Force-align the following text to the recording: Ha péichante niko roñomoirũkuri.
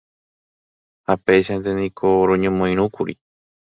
Ha 1.05 1.13
péichante 1.25 1.71
niko 1.79 2.07
roñomoirũkuri. 2.27 3.13